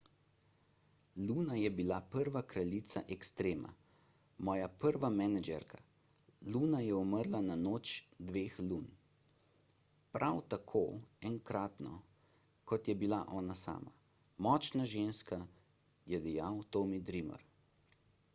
[1.25, 3.73] luna je bila prva kraljica extrema
[4.47, 5.81] moja prva menedžerka
[6.55, 7.91] luna je umrla na noč
[8.31, 8.87] dveh lun
[10.17, 10.81] prav tako
[11.33, 11.93] enkratno
[12.73, 13.93] kot je bila ona sama
[14.49, 15.39] močna ženska
[16.15, 17.45] je dejal tommy dreamer